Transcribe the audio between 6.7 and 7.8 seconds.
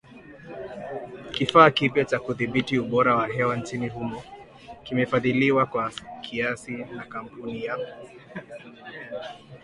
na kampuni ya